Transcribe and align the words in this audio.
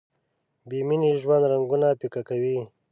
بې 0.69 0.79
مینې 0.87 1.11
ژوند 1.21 1.43
رنګونه 1.51 1.87
پیکه 1.99 2.21
کوي. 2.29 2.57